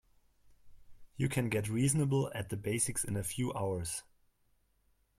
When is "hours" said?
3.53-4.01